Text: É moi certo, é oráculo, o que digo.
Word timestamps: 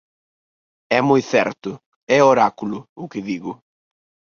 É 0.97 0.99
moi 1.09 1.21
certo, 1.33 1.69
é 2.17 2.19
oráculo, 2.31 2.77
o 3.03 3.05
que 3.11 3.21
digo. 3.29 3.51